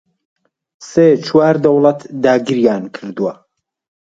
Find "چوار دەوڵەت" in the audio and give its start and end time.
1.25-1.99